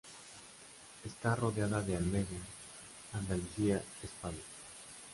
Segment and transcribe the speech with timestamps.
[1.09, 2.41] Está rodada en Almería,
[3.13, 4.41] Andalucía, España.